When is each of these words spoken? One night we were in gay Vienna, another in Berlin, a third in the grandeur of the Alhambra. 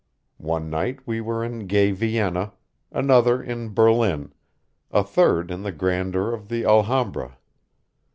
One 0.39 0.71
night 0.71 1.05
we 1.05 1.21
were 1.21 1.43
in 1.45 1.67
gay 1.67 1.91
Vienna, 1.91 2.53
another 2.91 3.39
in 3.39 3.71
Berlin, 3.71 4.33
a 4.89 5.03
third 5.03 5.51
in 5.51 5.61
the 5.61 5.71
grandeur 5.71 6.33
of 6.33 6.47
the 6.49 6.65
Alhambra. 6.65 7.37